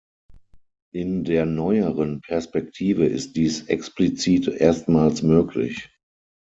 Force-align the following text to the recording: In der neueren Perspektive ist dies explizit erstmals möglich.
In 0.95 1.25
der 1.25 1.45
neueren 1.45 2.21
Perspektive 2.21 3.05
ist 3.05 3.35
dies 3.35 3.65
explizit 3.67 4.47
erstmals 4.47 5.21
möglich. 5.21 5.91